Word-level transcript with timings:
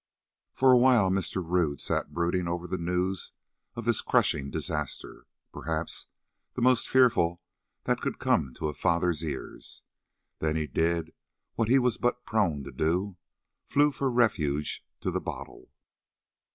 For 0.55 0.71
a 0.71 0.79
while 0.79 1.11
Mr. 1.11 1.43
Rodd 1.45 1.79
sat 1.79 2.11
brooding 2.11 2.47
over 2.47 2.65
the 2.65 2.79
news 2.79 3.33
of 3.75 3.85
this 3.85 4.01
crushing 4.01 4.49
disaster, 4.49 5.27
perhaps 5.53 6.07
the 6.55 6.61
most 6.63 6.89
fearful 6.89 7.39
that 7.83 8.01
could 8.01 8.17
come 8.17 8.51
to 8.55 8.67
a 8.67 8.73
father's 8.73 9.23
ears; 9.23 9.83
then 10.39 10.55
he 10.55 10.65
did 10.65 11.13
what 11.53 11.69
he 11.69 11.77
was 11.77 11.99
but 11.99 12.25
too 12.25 12.25
prone 12.31 12.63
to 12.63 12.71
do—flew 12.71 13.91
for 13.91 14.09
refuge 14.09 14.83
to 15.01 15.11
the 15.11 15.21
bottle. 15.21 15.69